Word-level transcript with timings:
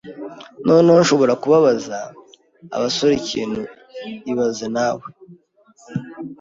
Noneho, 0.67 0.97
nshobora 1.03 1.33
kubabaza 1.41 1.97
abasore 2.75 3.13
ikintu 3.21 3.61
ibaze 4.31 4.65
nawe 4.75 5.05